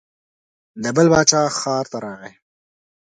د 0.83 0.85
بل 0.95 1.07
باچا 1.13 1.41
ښار 1.57 1.85
ته 1.91 1.97
راغی. 2.05 2.33